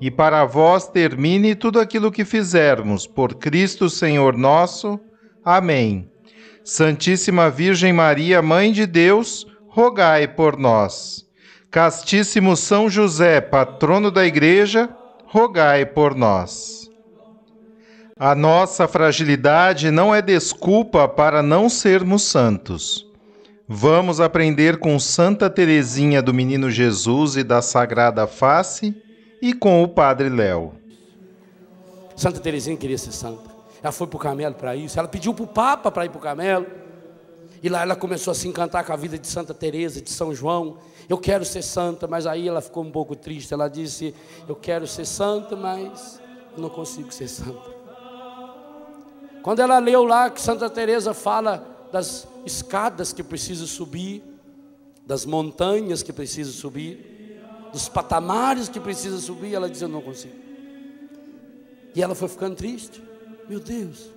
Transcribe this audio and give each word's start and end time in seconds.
e 0.00 0.10
para 0.10 0.44
vós 0.46 0.88
termine 0.88 1.54
tudo 1.54 1.78
aquilo 1.78 2.10
que 2.10 2.24
fizermos, 2.24 3.06
por 3.06 3.34
Cristo 3.34 3.90
Senhor 3.90 4.36
nosso. 4.36 4.98
Amém. 5.44 6.10
Santíssima 6.64 7.50
Virgem 7.50 7.92
Maria, 7.92 8.40
Mãe 8.40 8.72
de 8.72 8.86
Deus, 8.86 9.46
rogai 9.68 10.26
por 10.26 10.56
nós. 10.56 11.26
Castíssimo 11.70 12.56
São 12.56 12.88
José, 12.88 13.40
patrono 13.40 14.10
da 14.10 14.24
Igreja, 14.26 14.88
rogai 15.26 15.84
por 15.84 16.14
nós. 16.14 16.90
A 18.18 18.34
nossa 18.34 18.88
fragilidade 18.88 19.90
não 19.90 20.14
é 20.14 20.20
desculpa 20.20 21.08
para 21.08 21.42
não 21.42 21.68
sermos 21.68 22.22
santos. 22.22 23.06
Vamos 23.68 24.20
aprender 24.20 24.78
com 24.78 24.98
Santa 24.98 25.48
Teresinha 25.48 26.20
do 26.20 26.34
Menino 26.34 26.70
Jesus 26.70 27.36
e 27.36 27.44
da 27.44 27.62
Sagrada 27.62 28.26
Face 28.26 28.94
e 29.40 29.52
com 29.52 29.82
o 29.82 29.88
Padre 29.88 30.28
Léo. 30.28 30.72
Santa 32.16 32.40
Teresinha 32.40 32.76
queria 32.76 32.98
ser 32.98 33.12
santa. 33.12 33.50
Ela 33.82 33.92
foi 33.92 34.06
para 34.06 34.16
o 34.16 34.20
Camelo 34.20 34.54
para 34.54 34.76
isso. 34.76 34.98
Ela 34.98 35.08
pediu 35.08 35.32
para 35.32 35.44
o 35.44 35.46
Papa 35.46 35.90
para 35.90 36.04
ir 36.04 36.10
para 36.10 36.18
o 36.18 36.22
Camelo. 36.22 36.66
E 37.62 37.68
lá 37.68 37.82
ela 37.82 37.96
começou 37.96 38.30
a 38.30 38.34
se 38.34 38.46
encantar 38.46 38.84
com 38.84 38.92
a 38.92 38.96
vida 38.96 39.18
de 39.18 39.26
Santa 39.26 39.54
Teresa, 39.54 40.00
de 40.00 40.10
São 40.10 40.34
João. 40.34 40.78
Eu 41.08 41.18
quero 41.18 41.44
ser 41.44 41.62
santa, 41.62 42.06
mas 42.06 42.26
aí 42.26 42.48
ela 42.48 42.60
ficou 42.60 42.84
um 42.84 42.90
pouco 42.90 43.16
triste. 43.16 43.52
Ela 43.52 43.68
disse: 43.68 44.14
Eu 44.48 44.54
quero 44.54 44.86
ser 44.86 45.06
santa, 45.06 45.56
mas 45.56 46.20
não 46.56 46.68
consigo 46.68 47.12
ser 47.12 47.28
santa. 47.28 47.80
Quando 49.42 49.60
ela 49.60 49.78
leu 49.78 50.04
lá 50.04 50.28
que 50.28 50.40
Santa 50.40 50.68
Teresa 50.68 51.14
fala 51.14 51.66
das 51.90 52.28
escadas 52.44 53.12
que 53.12 53.22
precisa 53.22 53.66
subir, 53.66 54.22
das 55.06 55.24
montanhas 55.24 56.02
que 56.02 56.12
precisa 56.12 56.52
subir, 56.52 57.09
dos 57.72 57.88
patamares 57.88 58.68
que 58.68 58.80
precisa 58.80 59.18
subir, 59.18 59.54
ela 59.54 59.68
diz: 59.68 59.80
Eu 59.80 59.88
não 59.88 60.02
consigo. 60.02 60.34
E 61.94 62.02
ela 62.02 62.14
foi 62.14 62.28
ficando 62.28 62.56
triste. 62.56 63.02
Meu 63.48 63.60
Deus, 63.60 64.10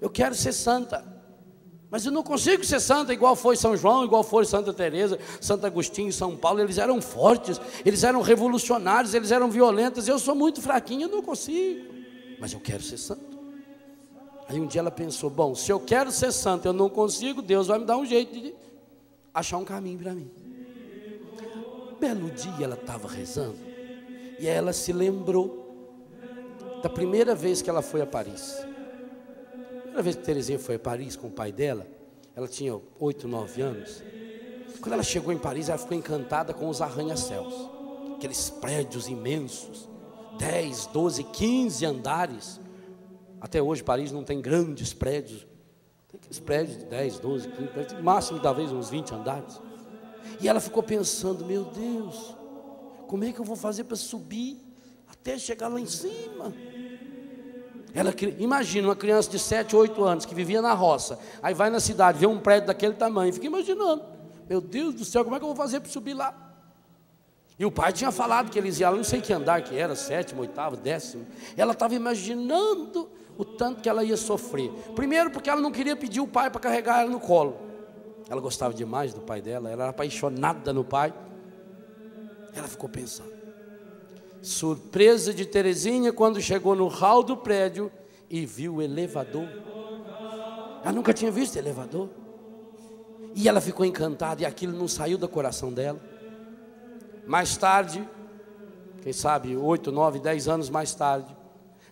eu 0.00 0.10
quero 0.10 0.34
ser 0.34 0.52
santa, 0.52 1.04
mas 1.90 2.04
eu 2.04 2.12
não 2.12 2.22
consigo 2.22 2.64
ser 2.64 2.80
santa 2.80 3.12
igual 3.12 3.34
foi 3.36 3.56
São 3.56 3.76
João, 3.76 4.04
igual 4.04 4.22
foi 4.22 4.44
Santa 4.44 4.72
Teresa, 4.72 5.18
Santo 5.40 5.66
Agostinho, 5.66 6.12
São 6.12 6.36
Paulo. 6.36 6.60
Eles 6.60 6.76
eram 6.76 7.00
fortes, 7.00 7.60
eles 7.84 8.04
eram 8.04 8.20
revolucionários, 8.20 9.14
eles 9.14 9.30
eram 9.30 9.50
violentos. 9.50 10.08
Eu 10.08 10.18
sou 10.18 10.34
muito 10.34 10.60
fraquinho, 10.60 11.02
eu 11.02 11.08
não 11.08 11.22
consigo, 11.22 11.94
mas 12.38 12.52
eu 12.52 12.60
quero 12.60 12.82
ser 12.82 12.98
santo. 12.98 13.38
Aí 14.48 14.60
um 14.60 14.66
dia 14.66 14.80
ela 14.80 14.90
pensou: 14.90 15.30
bom, 15.30 15.54
se 15.54 15.70
eu 15.70 15.80
quero 15.80 16.10
ser 16.10 16.32
santo, 16.32 16.66
eu 16.66 16.72
não 16.72 16.90
consigo, 16.90 17.40
Deus 17.40 17.68
vai 17.68 17.78
me 17.78 17.84
dar 17.84 17.96
um 17.96 18.04
jeito 18.04 18.38
de 18.38 18.54
achar 19.32 19.58
um 19.58 19.64
caminho 19.64 19.98
para 19.98 20.14
mim. 20.14 20.30
Belo 21.98 22.30
dia 22.30 22.64
ela 22.64 22.74
estava 22.74 23.08
rezando 23.08 23.58
e 24.38 24.46
ela 24.46 24.72
se 24.72 24.92
lembrou 24.92 25.64
da 26.82 26.88
primeira 26.88 27.34
vez 27.34 27.62
que 27.62 27.70
ela 27.70 27.82
foi 27.82 28.02
a 28.02 28.06
Paris. 28.06 28.58
A 28.58 29.78
primeira 29.78 30.02
vez 30.02 30.16
que 30.16 30.22
Terezinha 30.22 30.58
foi 30.58 30.74
a 30.74 30.78
Paris 30.78 31.16
com 31.16 31.28
o 31.28 31.30
pai 31.30 31.50
dela, 31.50 31.86
ela 32.36 32.48
tinha 32.48 32.78
oito, 32.98 33.28
nove 33.28 33.62
anos. 33.62 34.02
Quando 34.80 34.92
ela 34.92 35.02
chegou 35.02 35.32
em 35.32 35.38
Paris, 35.38 35.68
ela 35.68 35.78
ficou 35.78 35.96
encantada 35.96 36.52
com 36.52 36.68
os 36.68 36.82
arranha-céus, 36.82 37.54
aqueles 38.16 38.50
prédios 38.50 39.08
imensos, 39.08 39.88
10, 40.38 40.86
12, 40.88 41.24
15 41.24 41.86
andares. 41.86 42.60
Até 43.40 43.62
hoje, 43.62 43.82
Paris 43.82 44.12
não 44.12 44.24
tem 44.24 44.40
grandes 44.42 44.92
prédios, 44.92 45.46
tem 46.08 46.18
aqueles 46.18 46.40
prédios 46.40 46.78
de 46.78 46.84
10, 46.84 47.18
12, 47.18 47.48
15, 47.48 48.02
máximo 48.02 48.40
talvez 48.40 48.72
uns 48.72 48.90
20 48.90 49.14
andares. 49.14 49.60
E 50.44 50.48
ela 50.48 50.60
ficou 50.60 50.82
pensando: 50.82 51.42
meu 51.42 51.64
Deus, 51.64 52.36
como 53.06 53.24
é 53.24 53.32
que 53.32 53.40
eu 53.40 53.44
vou 53.44 53.56
fazer 53.56 53.84
para 53.84 53.96
subir 53.96 54.60
até 55.08 55.38
chegar 55.38 55.68
lá 55.68 55.80
em 55.80 55.86
cima? 55.86 56.52
Ela, 57.94 58.12
imagina 58.38 58.88
uma 58.88 58.96
criança 58.96 59.30
de 59.30 59.38
7, 59.38 59.74
8 59.74 60.04
anos 60.04 60.26
que 60.26 60.34
vivia 60.34 60.60
na 60.60 60.74
roça, 60.74 61.18
aí 61.42 61.54
vai 61.54 61.70
na 61.70 61.80
cidade, 61.80 62.18
vê 62.18 62.26
um 62.26 62.38
prédio 62.38 62.66
daquele 62.66 62.92
tamanho, 62.92 63.32
fica 63.32 63.46
imaginando: 63.46 64.04
meu 64.46 64.60
Deus 64.60 64.94
do 64.94 65.02
céu, 65.02 65.24
como 65.24 65.34
é 65.34 65.38
que 65.38 65.44
eu 65.44 65.48
vou 65.48 65.56
fazer 65.56 65.80
para 65.80 65.90
subir 65.90 66.12
lá? 66.12 66.36
E 67.58 67.64
o 67.64 67.70
pai 67.70 67.90
tinha 67.94 68.12
falado 68.12 68.50
que 68.50 68.58
eles 68.58 68.78
iam 68.78 68.90
lá, 68.90 68.96
não 68.98 69.04
sei 69.04 69.22
que 69.22 69.32
andar 69.32 69.62
que 69.62 69.74
era, 69.78 69.96
sétimo, 69.96 70.42
oitavo, 70.42 70.76
décimo. 70.76 71.24
Ela 71.56 71.72
estava 71.72 71.94
imaginando 71.94 73.08
o 73.38 73.46
tanto 73.46 73.80
que 73.80 73.88
ela 73.88 74.04
ia 74.04 74.16
sofrer. 74.16 74.70
Primeiro, 74.94 75.30
porque 75.30 75.48
ela 75.48 75.60
não 75.62 75.72
queria 75.72 75.96
pedir 75.96 76.20
o 76.20 76.26
pai 76.26 76.50
para 76.50 76.60
carregar 76.60 77.00
ela 77.00 77.10
no 77.10 77.20
colo. 77.20 77.73
Ela 78.28 78.40
gostava 78.40 78.72
demais 78.72 79.12
do 79.12 79.20
pai 79.20 79.42
dela, 79.42 79.70
ela 79.70 79.82
era 79.82 79.90
apaixonada 79.90 80.72
no 80.72 80.84
pai. 80.84 81.12
Ela 82.54 82.68
ficou 82.68 82.88
pensando. 82.88 83.32
Surpresa 84.40 85.32
de 85.32 85.44
Terezinha 85.44 86.12
quando 86.12 86.40
chegou 86.40 86.74
no 86.74 86.88
hall 86.88 87.22
do 87.22 87.36
prédio 87.36 87.90
e 88.30 88.46
viu 88.46 88.76
o 88.76 88.82
elevador. 88.82 89.48
Ela 90.82 90.92
nunca 90.92 91.12
tinha 91.12 91.30
visto 91.30 91.56
elevador. 91.56 92.08
E 93.34 93.48
ela 93.48 93.60
ficou 93.60 93.84
encantada 93.84 94.42
e 94.42 94.46
aquilo 94.46 94.76
não 94.76 94.86
saiu 94.86 95.18
do 95.18 95.28
coração 95.28 95.72
dela. 95.72 96.00
Mais 97.26 97.56
tarde, 97.56 98.06
quem 99.02 99.12
sabe, 99.12 99.56
oito, 99.56 99.90
nove, 99.90 100.18
dez 100.18 100.46
anos 100.46 100.70
mais 100.70 100.94
tarde, 100.94 101.34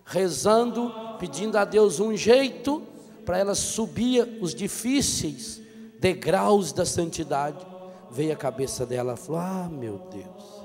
rezando, 0.04 0.92
pedindo 1.18 1.56
a 1.56 1.64
Deus 1.64 2.00
um 2.00 2.16
jeito 2.16 2.82
para 3.24 3.38
ela 3.38 3.54
subir 3.54 4.38
os 4.40 4.54
difíceis 4.54 5.61
degraus 6.02 6.72
da 6.72 6.84
santidade, 6.84 7.64
veio 8.10 8.32
a 8.32 8.36
cabeça 8.36 8.84
dela 8.84 9.14
e 9.14 9.16
falou: 9.16 9.40
Ah, 9.40 9.68
meu 9.70 9.98
Deus, 10.10 10.62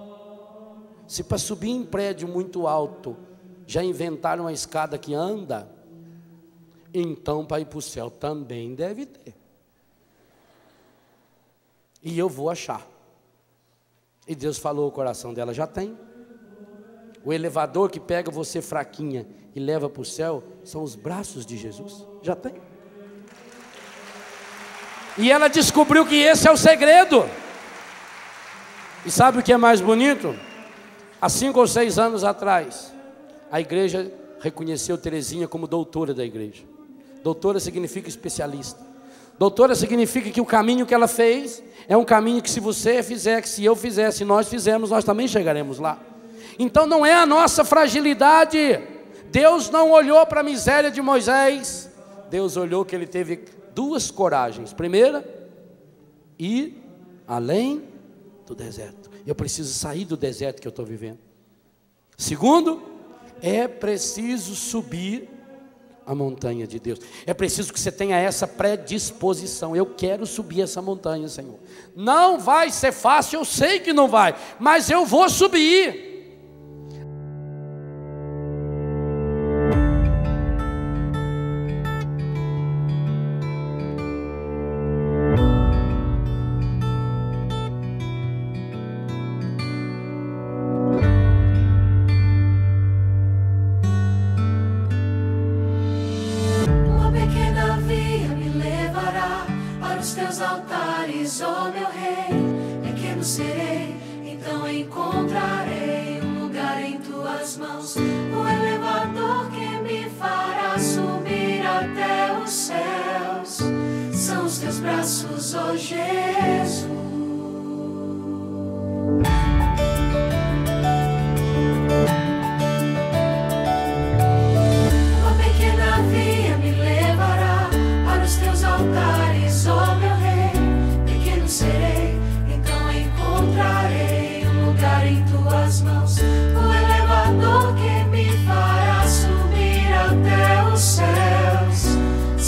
se 1.08 1.24
para 1.24 1.38
subir 1.38 1.70
em 1.70 1.86
prédio 1.86 2.28
muito 2.28 2.68
alto 2.68 3.16
já 3.68 3.84
inventaram 3.84 4.46
uma 4.46 4.52
escada 4.52 4.98
que 4.98 5.14
anda, 5.14 5.70
então 6.92 7.46
para 7.46 7.62
ir 7.62 7.66
para 7.66 7.78
o 7.78 7.82
céu 7.82 8.10
também 8.10 8.74
deve 8.74 9.06
ter. 9.06 9.36
E 12.02 12.18
eu 12.18 12.28
vou 12.28 12.50
achar. 12.50 12.88
E 14.28 14.34
Deus 14.34 14.58
falou 14.58 14.88
o 14.88 14.92
coração 14.92 15.36
dela: 15.36 15.54
já 15.54 15.68
tem. 15.68 15.96
O 17.24 17.32
elevador 17.32 17.92
que 17.92 18.00
pega 18.00 18.32
você 18.32 18.60
fraquinha 18.60 19.28
e 19.54 19.60
leva 19.60 19.88
para 19.88 20.02
o 20.02 20.06
céu 20.06 20.44
são 20.64 20.82
os 20.82 20.96
braços 20.96 21.46
de 21.46 21.58
Jesus. 21.58 22.08
Já 22.24 22.36
tem. 22.36 22.56
E 25.18 25.32
ela 25.32 25.48
descobriu 25.48 26.06
que 26.06 26.16
esse 26.16 26.48
é 26.48 26.52
o 26.52 26.58
segredo. 26.58 27.28
E 29.06 29.12
sabe 29.12 29.40
o 29.40 29.44
que 29.44 29.54
é 29.54 29.58
mais 29.58 29.82
bonito? 29.82 30.36
Há 31.20 31.30
cinco 31.30 31.60
ou 31.60 31.68
seis 31.68 31.98
anos 31.98 32.24
atrás, 32.24 32.94
a 33.52 33.60
igreja 33.60 34.12
reconheceu 34.40 34.98
Terezinha 34.98 35.48
como 35.48 35.66
doutora 35.66 36.14
da 36.14 36.24
igreja. 36.24 36.64
Doutora 37.24 37.60
significa 37.60 38.08
especialista. 38.08 38.86
Doutora 39.40 39.76
significa 39.76 40.30
que 40.30 40.42
o 40.42 40.46
caminho 40.46 40.86
que 40.86 40.94
ela 40.94 41.08
fez 41.08 41.64
é 41.88 41.96
um 41.96 42.04
caminho 42.04 42.42
que 42.42 42.50
se 42.50 42.60
você 42.60 43.02
fizer, 43.02 43.42
que 43.42 43.50
se 43.50 43.64
eu 43.64 43.76
fizer, 43.76 44.12
se 44.12 44.26
nós 44.26 44.48
fizermos, 44.48 44.90
nós 44.90 45.04
também 45.04 45.28
chegaremos 45.28 45.80
lá. 45.80 46.00
Então 46.60 46.86
não 46.86 47.06
é 47.06 47.14
a 47.14 47.26
nossa 47.26 47.64
fragilidade. 47.64 48.80
Deus 49.32 49.70
não 49.70 49.92
olhou 49.92 50.26
para 50.26 50.42
a 50.42 50.44
miséria 50.44 50.90
de 50.90 51.02
Moisés. 51.02 51.90
Deus 52.30 52.58
olhou 52.58 52.84
que 52.84 52.96
ele 52.96 53.08
teve 53.08 53.46
duas 53.78 54.10
coragens. 54.10 54.74
Primeira, 54.74 55.24
ir 56.40 56.84
além 57.28 57.84
do 58.44 58.56
deserto. 58.56 59.08
Eu 59.24 59.36
preciso 59.36 59.72
sair 59.72 60.04
do 60.04 60.18
deserto 60.18 60.60
que 60.60 60.68
eu 60.68 60.72
estou 60.72 60.84
vivendo. 60.84 61.20
Segundo, 62.18 62.82
é 63.40 63.68
preciso 63.68 64.56
subir 64.56 65.30
a 66.08 66.16
montanha 66.16 66.66
de 66.66 66.80
Deus. 66.80 67.00
É 67.28 67.36
preciso 67.36 67.72
que 67.72 67.80
você 67.80 67.92
tenha 67.92 68.18
essa 68.18 68.48
predisposição. 68.48 69.76
Eu 69.76 69.86
quero 69.86 70.26
subir 70.26 70.62
essa 70.62 70.82
montanha, 70.82 71.28
Senhor. 71.28 71.60
Não 71.96 72.40
vai 72.40 72.72
ser 72.72 72.92
fácil, 72.92 73.42
eu 73.42 73.46
sei 73.46 73.80
que 73.80 73.94
não 73.94 74.08
vai, 74.08 74.36
mas 74.60 74.90
eu 74.90 75.06
vou 75.06 75.30
subir. 75.30 76.07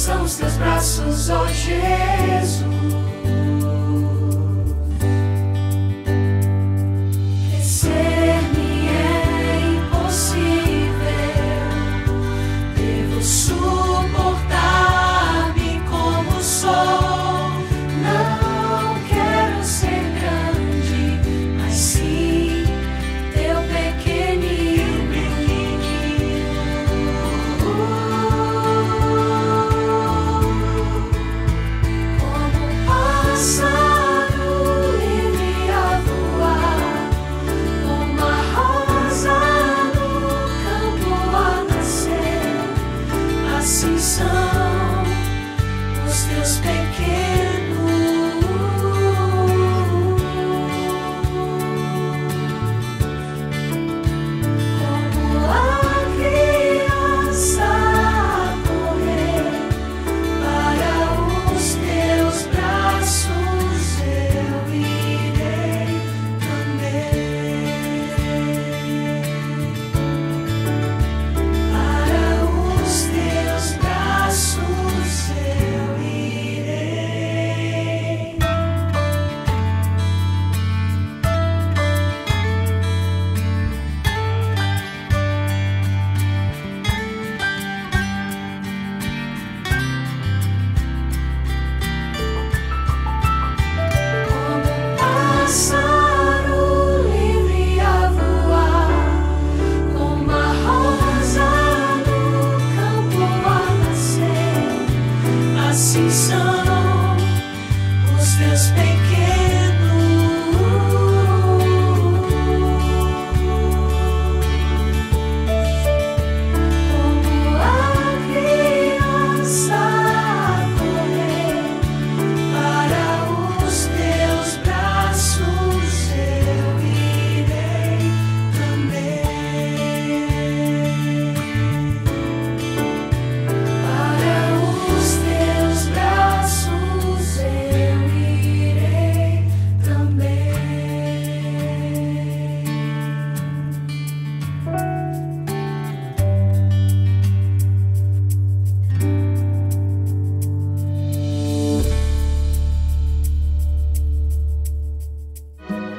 são 0.10 0.24
os 0.24 0.38
teus 0.38 0.54
braços, 0.54 1.30
ó 1.30 1.44
oh 1.44 1.48
Jesus. 1.48 3.09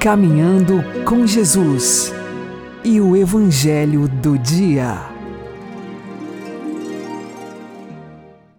Caminhando 0.01 0.83
com 1.05 1.27
Jesus 1.27 2.11
e 2.83 3.03
o 3.03 3.15
Evangelho 3.15 4.09
do 4.09 4.39
Dia. 4.39 4.97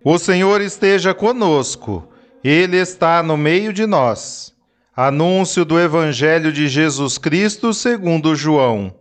O 0.04 0.20
Senhor 0.20 0.62
esteja 0.62 1.16
conosco, 1.16 2.08
Ele 2.44 2.78
está 2.78 3.24
no 3.24 3.38
meio 3.38 3.74
de 3.74 3.88
nós. 3.88 4.54
Anúncio 4.96 5.66
do 5.66 5.80
Evangelho 5.80 6.54
de 6.54 6.68
Jesus 6.68 7.18
Cristo 7.18 7.74
segundo 7.74 8.36
João. 8.36 8.94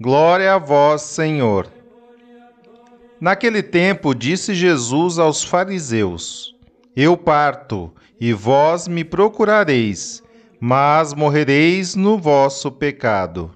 Glória 0.00 0.54
a 0.54 0.58
vós, 0.58 1.02
Senhor. 1.02 1.66
Naquele 3.20 3.60
tempo 3.60 4.14
disse 4.14 4.54
Jesus 4.54 5.18
aos 5.18 5.42
fariseus: 5.42 6.54
Eu 6.94 7.16
parto, 7.16 7.92
e 8.20 8.32
vós 8.32 8.86
me 8.86 9.02
procurareis 9.02 10.21
mas 10.64 11.12
morrereis 11.12 11.96
no 11.96 12.16
vosso 12.16 12.70
pecado. 12.70 13.50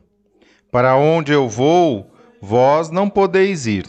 Para 0.72 0.96
onde 0.96 1.30
eu 1.30 1.48
vou, 1.48 2.10
vós 2.42 2.90
não 2.90 3.08
podeis 3.08 3.64
ir. 3.64 3.86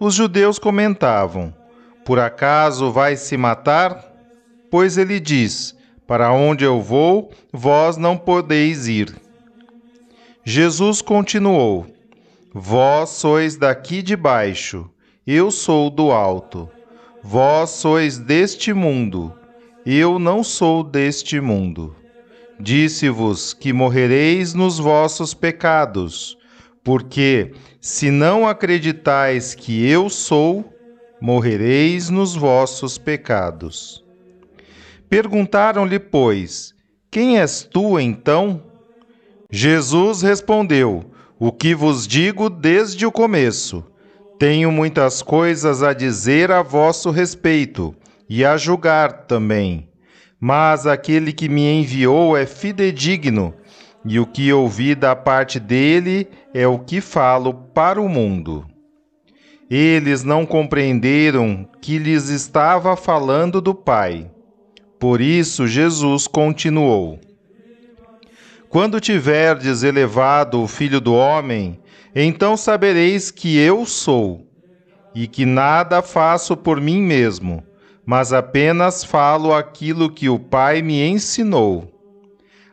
Os 0.00 0.12
judeus 0.12 0.58
comentavam: 0.58 1.54
Por 2.04 2.18
acaso 2.18 2.90
vai 2.90 3.16
se 3.16 3.36
matar? 3.36 4.04
Pois 4.68 4.98
ele 4.98 5.20
diz: 5.20 5.76
Para 6.08 6.32
onde 6.32 6.64
eu 6.64 6.82
vou, 6.82 7.30
vós 7.52 7.96
não 7.96 8.16
podeis 8.16 8.88
ir. 8.88 9.14
Jesus 10.44 11.00
continuou: 11.00 11.86
Vós 12.52 13.10
sois 13.10 13.56
daqui 13.56 14.02
de 14.02 14.16
baixo, 14.16 14.90
eu 15.24 15.52
sou 15.52 15.88
do 15.88 16.10
alto. 16.10 16.68
Vós 17.22 17.70
sois 17.70 18.18
deste 18.18 18.74
mundo 18.74 19.32
eu 19.86 20.18
não 20.18 20.42
sou 20.42 20.82
deste 20.82 21.40
mundo. 21.40 21.94
Disse-vos 22.58 23.54
que 23.54 23.72
morrereis 23.72 24.52
nos 24.52 24.80
vossos 24.80 25.32
pecados, 25.32 26.36
Porque, 26.82 27.52
se 27.80 28.10
não 28.10 28.48
acreditais 28.48 29.54
que 29.54 29.88
eu 29.88 30.08
sou, 30.08 30.72
morrereis 31.20 32.10
nos 32.10 32.34
vossos 32.34 32.98
pecados. 32.98 34.04
Perguntaram-lhe, 35.08 36.00
pois, 36.00 36.74
Quem 37.08 37.38
és 37.38 37.62
tu 37.62 38.00
então? 38.00 38.62
Jesus 39.50 40.22
respondeu: 40.22 41.04
O 41.38 41.52
que 41.52 41.76
vos 41.76 42.08
digo 42.08 42.50
desde 42.50 43.06
o 43.06 43.12
começo. 43.12 43.84
Tenho 44.38 44.72
muitas 44.72 45.22
coisas 45.22 45.82
a 45.82 45.92
dizer 45.92 46.50
a 46.50 46.60
vosso 46.62 47.10
respeito 47.10 47.94
e 48.28 48.44
a 48.44 48.56
julgar 48.56 49.26
também. 49.26 49.88
Mas 50.38 50.86
aquele 50.86 51.32
que 51.32 51.48
me 51.48 51.62
enviou 51.80 52.36
é 52.36 52.46
fidedigno, 52.46 53.54
e 54.04 54.20
o 54.20 54.26
que 54.26 54.52
ouvi 54.52 54.94
da 54.94 55.16
parte 55.16 55.58
dele 55.58 56.28
é 56.54 56.66
o 56.66 56.78
que 56.78 57.00
falo 57.00 57.52
para 57.52 58.00
o 58.00 58.08
mundo. 58.08 58.64
Eles 59.68 60.22
não 60.22 60.46
compreenderam 60.46 61.68
que 61.82 61.98
lhes 61.98 62.28
estava 62.28 62.96
falando 62.96 63.60
do 63.60 63.74
Pai. 63.74 64.30
Por 64.98 65.20
isso 65.20 65.66
Jesus 65.66 66.28
continuou: 66.28 67.18
Quando 68.68 69.00
tiverdes 69.00 69.82
elevado 69.82 70.62
o 70.62 70.68
Filho 70.68 71.00
do 71.00 71.14
Homem, 71.14 71.80
então 72.14 72.56
sabereis 72.56 73.32
que 73.32 73.58
eu 73.58 73.84
sou, 73.84 74.46
e 75.12 75.26
que 75.26 75.44
nada 75.44 76.00
faço 76.00 76.56
por 76.56 76.80
mim 76.80 77.02
mesmo, 77.02 77.62
mas 78.06 78.32
apenas 78.32 79.02
falo 79.02 79.52
aquilo 79.52 80.08
que 80.08 80.28
o 80.28 80.38
Pai 80.38 80.80
me 80.80 81.04
ensinou. 81.04 81.92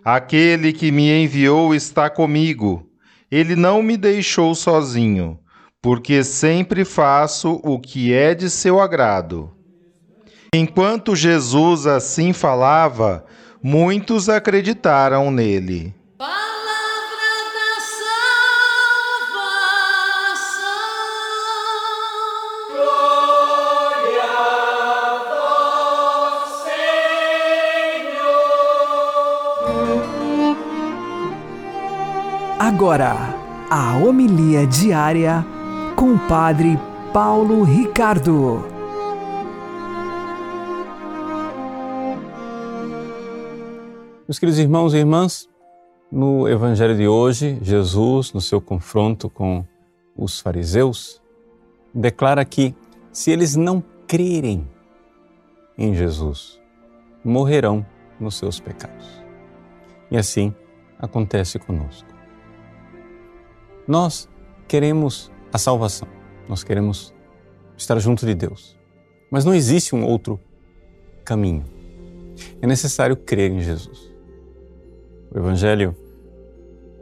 Aquele 0.06 0.72
que 0.72 0.92
me 0.92 1.10
enviou 1.10 1.74
está 1.74 2.08
comigo. 2.10 2.88
Ele 3.32 3.56
não 3.56 3.82
me 3.82 3.98
deixou 3.98 4.54
sozinho, 4.54 5.40
porque 5.82 6.24
sempre 6.24 6.86
faço 6.86 7.60
o 7.64 7.80
que 7.80 8.14
é 8.14 8.36
de 8.36 8.48
seu 8.48 8.80
agrado. 8.80 9.50
Enquanto 10.54 11.16
Jesus 11.16 11.88
assim 11.88 12.32
falava, 12.32 13.26
muitos 13.62 14.30
acreditaram 14.30 15.32
nele. 15.32 15.96
Agora, 32.66 33.14
a 33.70 33.98
homilia 33.98 34.66
diária 34.66 35.46
com 35.98 36.14
o 36.14 36.28
Padre 36.30 36.80
Paulo 37.12 37.62
Ricardo. 37.64 38.64
Meus 44.26 44.40
queridos 44.40 44.60
irmãos 44.60 44.94
e 44.94 44.98
irmãs, 45.00 45.50
no 46.10 46.48
Evangelho 46.48 46.96
de 46.96 47.06
hoje, 47.06 47.60
Jesus, 47.62 48.32
no 48.32 48.40
seu 48.40 48.62
confronto 48.62 49.30
com 49.30 49.66
os 50.16 50.40
fariseus, 50.40 51.22
declara 51.94 52.46
que 52.46 52.74
se 53.12 53.30
eles 53.30 53.58
não 53.58 53.84
crerem 54.08 54.66
em 55.78 55.94
Jesus, 55.94 56.62
morrerão 57.26 57.86
nos 58.18 58.36
seus 58.36 58.62
pecados. 58.62 59.22
E 60.10 60.16
assim 60.16 60.56
acontece 60.98 61.60
conosco. 61.60 62.13
Nós 63.88 64.30
queremos 64.68 65.32
a 65.52 65.58
salvação, 65.58 66.08
nós 66.48 66.64
queremos 66.64 67.14
estar 67.78 68.00
junto 68.00 68.26
de 68.26 68.34
Deus, 68.34 68.78
mas 69.30 69.44
não 69.44 69.54
existe 69.54 69.94
um 69.94 70.06
outro 70.06 70.40
caminho. 71.26 71.66
É 72.62 72.68
necessário 72.68 73.16
crer 73.16 73.52
em 73.52 73.60
Jesus. 73.60 74.12
O 75.32 75.38
Evangelho 75.38 75.96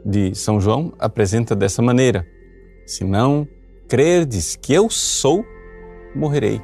de 0.04 0.34
São 0.34 0.60
João 0.60 0.92
apresenta 0.98 1.54
dessa 1.54 1.80
maneira: 1.80 2.26
Se 2.86 3.04
não 3.04 3.46
crerdes 3.88 4.56
que 4.56 4.72
eu 4.72 4.90
sou, 4.90 5.44
morrerei 6.14 6.60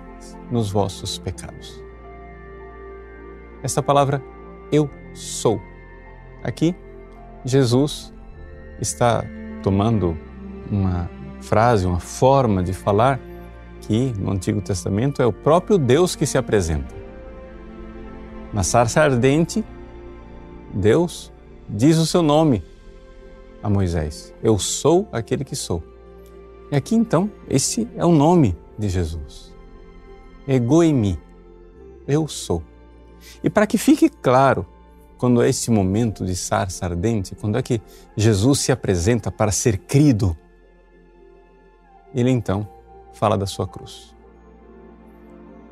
nos 0.50 0.70
vossos 0.70 1.18
pecados. 1.18 1.82
Esta 3.62 3.82
palavra 3.82 4.22
eu 4.72 4.90
sou. 5.14 5.60
Aqui, 6.42 6.74
Jesus 7.44 8.12
está 8.80 9.24
tomando 9.68 10.16
uma 10.70 11.10
frase, 11.42 11.84
uma 11.84 12.00
forma 12.00 12.62
de 12.62 12.72
falar 12.72 13.20
que 13.82 14.14
no 14.18 14.32
Antigo 14.32 14.62
Testamento 14.62 15.20
é 15.20 15.26
o 15.26 15.32
próprio 15.32 15.76
Deus 15.76 16.16
que 16.16 16.24
se 16.24 16.38
apresenta. 16.38 16.94
Na 18.50 18.62
sarça 18.62 19.02
ardente, 19.02 19.62
Deus 20.72 21.30
diz 21.68 21.98
o 21.98 22.06
seu 22.06 22.22
nome 22.22 22.64
a 23.62 23.68
Moisés: 23.68 24.32
Eu 24.42 24.58
sou 24.58 25.06
aquele 25.12 25.44
que 25.44 25.54
sou. 25.54 25.82
E 26.72 26.76
aqui 26.76 26.94
então, 26.94 27.30
esse 27.46 27.86
é 27.94 28.06
o 28.06 28.12
nome 28.12 28.56
de 28.78 28.88
Jesus. 28.88 29.54
Egoimi, 30.46 31.20
eu 32.06 32.26
sou. 32.26 32.62
E 33.44 33.50
para 33.50 33.66
que 33.66 33.76
fique 33.76 34.08
claro, 34.08 34.64
quando 35.18 35.42
é 35.42 35.48
esse 35.48 35.70
momento 35.70 36.24
de 36.24 36.34
sarça 36.36 36.86
ardente, 36.86 37.34
quando 37.34 37.58
é 37.58 37.62
que 37.62 37.82
Jesus 38.16 38.60
se 38.60 38.72
apresenta 38.72 39.30
para 39.30 39.50
ser 39.50 39.76
crido, 39.76 40.36
ele 42.14 42.30
então 42.30 42.66
fala 43.12 43.36
da 43.36 43.46
sua 43.46 43.66
cruz. 43.66 44.14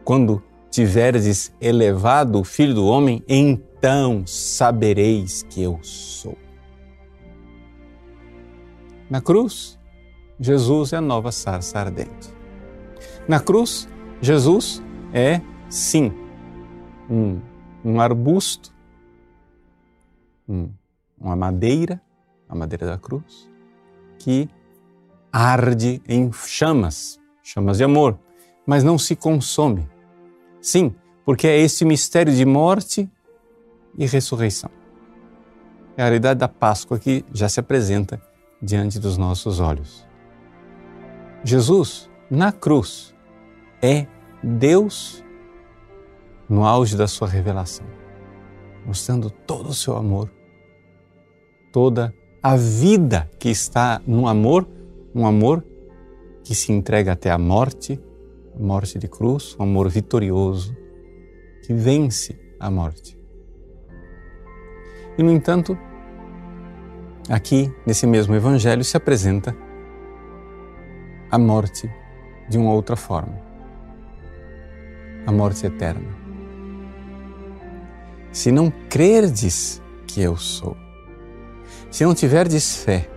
Quando 0.04 0.42
tiverdes 0.70 1.52
elevado 1.60 2.40
o 2.40 2.44
Filho 2.44 2.74
do 2.74 2.86
Homem, 2.86 3.24
então 3.28 4.26
sabereis 4.26 5.42
que 5.44 5.62
eu 5.62 5.78
sou. 5.82 6.36
Na 9.08 9.20
cruz, 9.20 9.78
Jesus 10.38 10.92
é 10.92 10.96
a 10.96 11.00
nova 11.00 11.30
sarça 11.30 11.78
ardente. 11.78 12.34
Na 13.28 13.40
cruz, 13.40 13.88
Jesus 14.20 14.82
é, 15.12 15.40
sim, 15.68 16.12
um, 17.08 17.40
um 17.84 18.00
arbusto, 18.00 18.75
um, 20.48 20.70
uma 21.18 21.36
madeira, 21.36 22.00
a 22.48 22.54
madeira 22.54 22.86
da 22.86 22.98
cruz, 22.98 23.50
que 24.18 24.48
arde 25.32 26.00
em 26.08 26.32
chamas, 26.32 27.20
chamas 27.42 27.78
de 27.78 27.84
amor, 27.84 28.18
mas 28.66 28.82
não 28.82 28.98
se 28.98 29.14
consome. 29.14 29.88
Sim, 30.60 30.94
porque 31.24 31.46
é 31.46 31.58
esse 31.58 31.84
mistério 31.84 32.34
de 32.34 32.44
morte 32.44 33.10
e 33.96 34.06
ressurreição. 34.06 34.70
É 35.96 36.02
a 36.02 36.04
realidade 36.06 36.40
da 36.40 36.48
Páscoa 36.48 36.98
que 36.98 37.24
já 37.32 37.48
se 37.48 37.60
apresenta 37.60 38.20
diante 38.60 38.98
dos 38.98 39.16
nossos 39.16 39.60
olhos. 39.60 40.06
Jesus, 41.42 42.10
na 42.30 42.52
cruz, 42.52 43.14
é 43.80 44.06
Deus 44.42 45.24
no 46.48 46.64
auge 46.64 46.96
da 46.96 47.06
sua 47.06 47.28
revelação, 47.28 47.86
mostrando 48.84 49.30
todo 49.30 49.68
o 49.70 49.74
seu 49.74 49.96
amor, 49.96 50.30
toda 51.76 52.14
a 52.42 52.56
vida 52.56 53.30
que 53.38 53.50
está 53.50 54.00
no 54.06 54.26
amor, 54.26 54.66
um 55.14 55.26
amor 55.26 55.62
que 56.42 56.54
se 56.54 56.72
entrega 56.72 57.12
até 57.12 57.30
a 57.30 57.36
morte, 57.36 58.00
a 58.58 58.58
morte 58.58 58.98
de 58.98 59.06
cruz, 59.06 59.54
um 59.60 59.64
amor 59.64 59.90
vitorioso 59.90 60.74
que 61.66 61.74
vence 61.74 62.34
a 62.58 62.70
morte. 62.70 63.18
E, 65.18 65.22
no 65.22 65.30
entanto, 65.30 65.76
aqui 67.28 67.70
nesse 67.86 68.06
mesmo 68.06 68.34
Evangelho 68.34 68.82
se 68.82 68.96
apresenta 68.96 69.54
a 71.30 71.36
morte 71.38 71.92
de 72.48 72.56
uma 72.56 72.72
outra 72.72 72.96
forma 72.96 73.38
a 75.26 75.30
morte 75.30 75.66
eterna. 75.66 76.08
Se 78.32 78.50
não 78.50 78.72
crerdes 78.88 79.82
que 80.06 80.22
eu 80.22 80.38
sou, 80.38 80.85
se 81.90 82.04
não 82.04 82.14
tiverdes 82.14 82.76
fé 82.76 83.08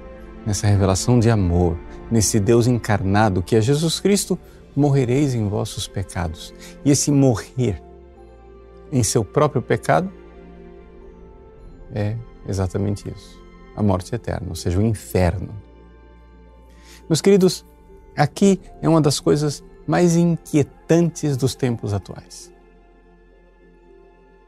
nessa 0.45 0.67
revelação 0.67 1.19
de 1.19 1.29
amor, 1.29 1.77
nesse 2.09 2.39
Deus 2.39 2.67
encarnado 2.67 3.41
que 3.41 3.55
é 3.55 3.61
Jesus 3.61 3.99
Cristo, 3.99 4.37
morrereis 4.75 5.33
em 5.35 5.47
vossos 5.47 5.87
pecados. 5.87 6.53
E 6.83 6.91
esse 6.91 7.11
morrer 7.11 7.81
em 8.91 9.03
seu 9.03 9.23
próprio 9.23 9.61
pecado 9.61 10.11
é 11.93 12.15
exatamente 12.47 13.09
isso, 13.09 13.41
a 13.75 13.83
morte 13.83 14.13
eterna, 14.13 14.47
ou 14.49 14.55
seja, 14.55 14.79
o 14.79 14.81
inferno. 14.81 15.49
Meus 17.07 17.21
queridos, 17.21 17.65
aqui 18.15 18.61
é 18.81 18.87
uma 18.87 19.01
das 19.01 19.19
coisas 19.19 19.63
mais 19.87 20.15
inquietantes 20.15 21.35
dos 21.35 21.55
tempos 21.55 21.93
atuais. 21.93 22.53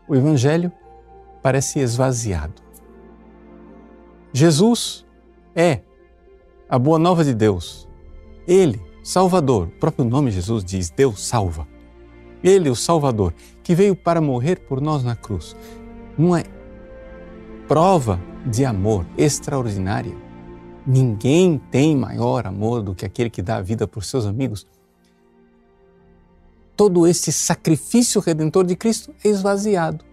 O 0.08 0.16
Evangelho 0.16 0.72
parece 1.42 1.80
esvaziado. 1.80 2.62
Jesus 4.34 5.06
é 5.54 5.82
a 6.70 6.80
boa 6.80 6.98
nova 6.98 7.24
de 7.24 7.34
Deus. 7.34 7.88
Ele, 8.48 8.82
Salvador, 9.04 9.68
o 9.68 9.80
próprio 9.80 10.06
nome 10.06 10.32
Jesus 10.32 10.64
diz: 10.64 10.90
Deus 10.90 11.22
salva. 11.22 11.68
Ele, 12.44 12.70
o 12.70 12.76
Salvador, 12.76 13.34
que 13.62 13.76
veio 13.76 13.96
para 13.96 14.22
morrer 14.22 14.62
por 14.62 14.82
nós 14.82 15.04
na 15.04 15.16
cruz. 15.16 15.56
Uma 16.18 16.44
prova 17.68 18.20
de 18.46 18.66
amor 18.66 19.06
extraordinária. 19.18 20.16
Ninguém 20.86 21.62
tem 21.70 21.96
maior 21.96 22.48
amor 22.48 22.82
do 22.82 22.96
que 22.96 23.06
aquele 23.06 23.30
que 23.30 23.42
dá 23.42 23.58
a 23.58 23.62
vida 23.62 23.88
por 23.88 24.04
seus 24.04 24.26
amigos. 24.26 24.66
Todo 26.76 27.06
esse 27.06 27.32
sacrifício 27.32 28.20
redentor 28.20 28.66
de 28.66 28.76
Cristo 28.76 29.14
é 29.24 29.28
esvaziado. 29.28 30.04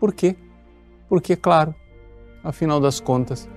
Por 0.00 0.14
quê? 0.14 0.36
Porque, 1.08 1.36
claro, 1.36 1.74
afinal 2.44 2.78
das 2.78 3.00
contas, 3.00 3.48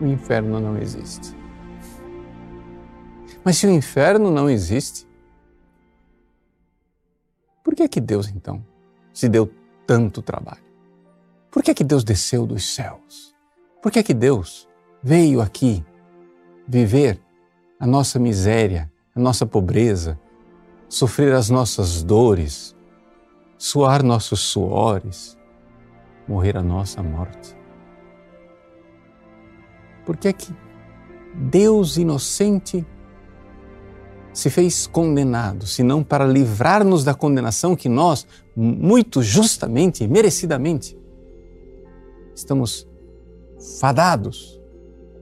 o 0.00 0.06
inferno 0.06 0.58
não 0.58 0.76
existe. 0.76 1.34
Mas 3.44 3.56
se 3.56 3.66
o 3.66 3.70
inferno 3.70 4.30
não 4.30 4.50
existe, 4.50 5.06
por 7.62 7.74
que 7.74 7.84
é 7.84 7.88
que 7.88 8.00
Deus 8.00 8.28
então 8.28 8.64
se 9.12 9.28
deu 9.28 9.50
tanto 9.86 10.20
trabalho? 10.20 10.64
Por 11.50 11.62
que 11.62 11.70
é 11.70 11.74
que 11.74 11.84
Deus 11.84 12.02
desceu 12.02 12.46
dos 12.46 12.74
céus? 12.74 13.34
Por 13.80 13.92
que 13.92 14.00
é 14.00 14.02
que 14.02 14.14
Deus 14.14 14.68
veio 15.02 15.40
aqui 15.40 15.84
viver 16.66 17.20
a 17.78 17.86
nossa 17.86 18.18
miséria, 18.18 18.90
a 19.14 19.20
nossa 19.20 19.46
pobreza, 19.46 20.18
sofrer 20.88 21.32
as 21.34 21.50
nossas 21.50 22.02
dores, 22.02 22.74
suar 23.58 24.02
nossos 24.02 24.40
suores, 24.40 25.38
morrer 26.26 26.56
a 26.56 26.62
nossa 26.62 27.02
morte? 27.02 27.56
Por 30.04 30.16
que 30.16 30.28
é 30.28 30.32
que 30.32 30.54
Deus 31.34 31.96
inocente 31.96 32.86
se 34.32 34.50
fez 34.50 34.86
condenado, 34.86 35.66
senão 35.66 36.02
para 36.02 36.26
livrar-nos 36.26 37.04
da 37.04 37.14
condenação 37.14 37.76
que 37.76 37.88
nós, 37.88 38.26
muito 38.54 39.22
justamente 39.22 40.02
e 40.02 40.08
merecidamente, 40.08 40.98
estamos 42.34 42.86
fadados 43.80 44.60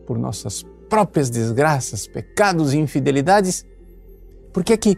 por 0.07 0.19
nossas 0.19 0.65
próprias 0.89 1.31
desgraças, 1.31 2.07
pecados 2.07 2.73
e 2.73 2.79
infidelidades? 2.79 3.67
Por 4.53 4.65
que 4.65 4.73
é 4.73 4.77
que 4.77 4.97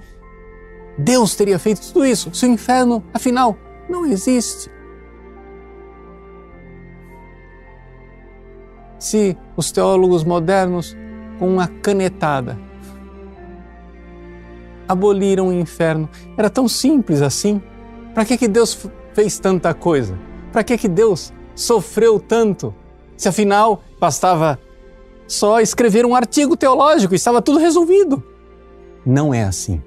Deus 0.97 1.35
teria 1.35 1.59
feito 1.59 1.81
tudo 1.81 2.07
isso 2.07 2.33
se 2.33 2.47
o 2.47 2.49
inferno, 2.49 3.05
afinal, 3.13 3.57
não 3.89 4.07
existe? 4.07 4.74
Se 9.05 9.37
os 9.55 9.71
teólogos 9.71 10.25
modernos, 10.25 10.97
com 11.39 11.47
uma 11.47 11.69
canetada, 11.69 12.59
aboliram 14.89 15.49
o 15.49 15.53
inferno. 15.53 16.09
Era 16.39 16.49
tão 16.49 16.67
simples 16.67 17.21
assim. 17.21 17.61
Para 18.15 18.25
que, 18.25 18.39
que 18.39 18.49
Deus 18.49 18.89
fez 19.13 19.39
tanta 19.39 19.75
coisa? 19.75 20.19
Para 20.51 20.65
que, 20.65 20.79
que 20.79 20.89
Deus 20.89 21.35
sofreu 21.55 22.19
tanto? 22.19 22.75
Se 23.15 23.29
afinal 23.29 23.83
bastava 24.01 24.59
só 25.27 25.61
escrever 25.61 26.07
um 26.07 26.15
artigo 26.15 26.57
teológico 26.57 27.13
e 27.13 27.17
estava 27.17 27.43
tudo 27.43 27.59
resolvido. 27.59 28.25
Não 29.05 29.35
é 29.35 29.45
assim. 29.45 29.83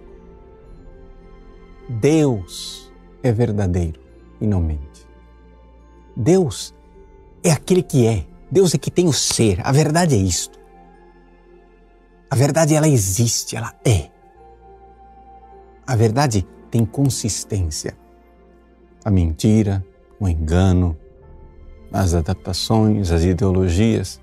Deus 1.89 2.93
é 3.23 3.31
verdadeiro 3.31 3.99
e 4.39 4.45
não 4.45 4.61
mente. 4.61 5.07
Deus 6.15 6.71
é 7.43 7.49
aquele 7.49 7.81
que 7.81 8.05
é. 8.05 8.36
Deus 8.51 8.73
é 8.73 8.77
que 8.77 8.89
tem 8.89 9.07
o 9.07 9.13
ser. 9.13 9.59
A 9.65 9.71
verdade 9.71 10.15
é 10.15 10.17
isto. 10.17 10.59
A 12.29 12.35
verdade 12.35 12.75
ela 12.75 12.87
existe, 12.87 13.55
ela 13.55 13.73
é. 13.85 14.09
A 15.85 15.95
verdade 15.95 16.45
tem 16.69 16.85
consistência. 16.85 17.97
A 19.03 19.09
mentira, 19.09 19.85
o 20.19 20.27
engano, 20.27 20.97
as 21.91 22.13
adaptações, 22.13 23.11
as 23.11 23.23
ideologias, 23.23 24.21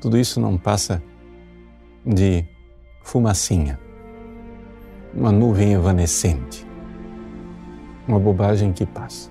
tudo 0.00 0.18
isso 0.18 0.40
não 0.40 0.58
passa 0.58 1.02
de 2.04 2.44
fumacinha, 3.04 3.78
uma 5.14 5.30
nuvem 5.30 5.74
evanescente, 5.74 6.66
uma 8.08 8.18
bobagem 8.18 8.72
que 8.72 8.84
passa. 8.84 9.30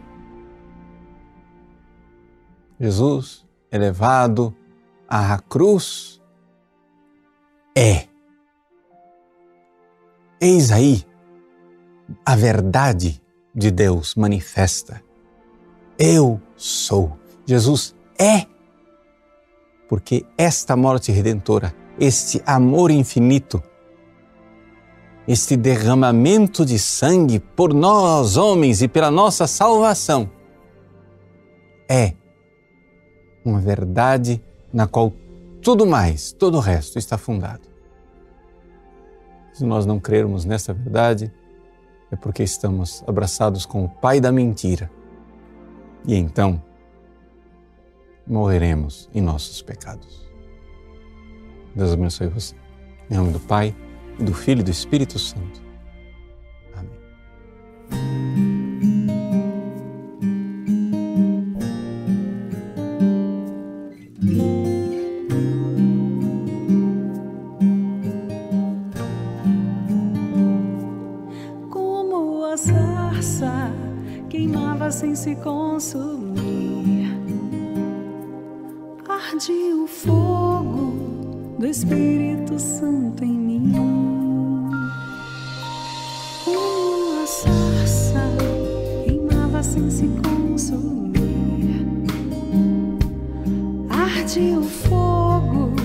Jesus 2.80 3.41
elevado 3.72 4.56
à 5.08 5.40
cruz 5.40 6.22
é. 7.76 8.08
Eis 10.40 10.72
aí 10.72 11.06
a 12.26 12.36
verdade 12.36 13.22
de 13.54 13.72
Deus 13.72 14.16
manifesta. 14.16 15.02
Eu 15.98 16.42
sou. 16.56 17.18
Jesus 17.46 17.96
é. 18.20 18.46
Porque 19.88 20.26
esta 20.38 20.76
morte 20.76 21.12
redentora, 21.12 21.74
este 22.00 22.42
amor 22.46 22.92
infinito, 22.92 23.62
este 25.28 25.56
derramamento 25.56 26.66
de 26.66 26.80
sangue 26.80 27.40
por 27.40 27.74
nós, 27.74 28.36
homens, 28.38 28.82
e 28.82 28.88
pela 28.88 29.12
nossa 29.12 29.48
salvação, 29.48 30.30
é 31.90 32.14
uma 33.44 33.60
verdade 33.60 34.42
na 34.74 34.88
qual 34.88 35.14
tudo 35.62 35.86
mais, 35.86 36.32
todo 36.32 36.58
o 36.58 36.60
resto 36.60 36.98
está 36.98 37.18
fundado. 37.18 37.70
Se 39.54 39.66
nós 39.66 39.86
não 39.86 40.00
crermos 40.00 40.46
nessa 40.46 40.74
verdade, 40.74 41.32
é 42.12 42.16
porque 42.16 42.44
estamos 42.44 43.04
abraçados 43.08 43.66
com 43.66 43.86
o 43.86 43.90
pai 43.90 44.20
da 44.20 44.32
mentira. 44.32 44.90
E 46.06 46.16
então 46.16 46.62
morreremos 48.26 49.10
em 49.14 49.22
nossos 49.22 49.62
pecados. 49.62 50.30
Deus 51.76 51.94
abençoe 51.94 52.28
você. 52.28 52.56
Em 53.10 53.16
nome 53.16 53.32
do 53.32 53.40
Pai, 53.40 53.76
do 54.20 54.34
Filho 54.34 54.62
e 54.62 54.64
do 54.64 54.72
Espírito 54.72 55.20
Santo. 55.20 55.62
Amém. 56.76 58.51
Se 75.22 75.36
consumir. 75.36 77.16
Arde 79.08 79.52
o 79.52 79.86
fogo 79.86 81.56
do 81.60 81.68
Espírito 81.68 82.58
Santo 82.58 83.24
em 83.24 83.32
mim. 83.32 83.72
Uma 86.48 87.28
sarça 87.28 88.24
queimava 89.06 89.62
sem 89.62 89.92
se 89.92 90.10
consumir. 90.28 91.86
Arde 93.92 94.58
o 94.58 94.64
fogo 94.64 95.76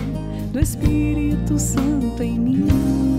do 0.51 0.59
Espírito 0.59 1.59
Santo 1.59 2.23
em 2.23 2.39
mim. 2.39 3.16